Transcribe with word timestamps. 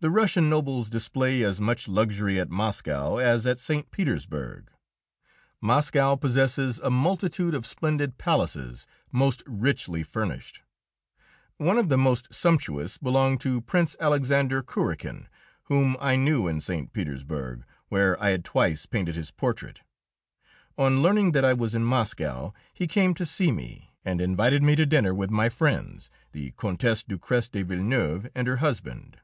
The 0.00 0.10
Russian 0.10 0.48
nobles 0.48 0.88
display 0.88 1.42
as 1.42 1.60
much 1.60 1.88
luxury 1.88 2.38
at 2.38 2.50
Moscow 2.50 3.16
as 3.16 3.48
at 3.48 3.58
St. 3.58 3.90
Petersburg. 3.90 4.70
Moscow 5.60 6.14
possesses 6.14 6.78
a 6.84 6.88
multitude 6.88 7.52
of 7.52 7.66
splendid 7.66 8.16
palaces 8.16 8.86
most 9.10 9.42
richly 9.44 10.04
furnished. 10.04 10.62
One 11.56 11.78
of 11.78 11.88
the 11.88 11.98
most 11.98 12.32
sumptuous 12.32 12.96
belonged 12.96 13.40
to 13.40 13.60
Prince 13.60 13.96
Alexander 13.98 14.62
Kurakin, 14.62 15.26
whom 15.64 15.96
I 15.98 16.14
knew 16.14 16.46
in 16.46 16.60
St. 16.60 16.92
Petersburg, 16.92 17.64
where 17.88 18.16
I 18.22 18.30
had 18.30 18.44
twice 18.44 18.86
painted 18.86 19.16
his 19.16 19.32
portrait. 19.32 19.80
On 20.76 21.02
learning 21.02 21.32
that 21.32 21.44
I 21.44 21.54
was 21.54 21.74
in 21.74 21.82
Moscow, 21.82 22.52
he 22.72 22.86
came 22.86 23.14
to 23.14 23.26
see 23.26 23.50
me, 23.50 23.90
and 24.04 24.20
invited 24.20 24.62
me 24.62 24.76
to 24.76 24.86
dinner 24.86 25.12
with 25.12 25.32
my 25.32 25.48
friends, 25.48 26.08
the 26.30 26.52
Countess 26.52 27.02
Ducrest 27.02 27.50
de 27.50 27.64
Villeneuve 27.64 28.28
and 28.36 28.46
her 28.46 28.58
husband. 28.58 29.18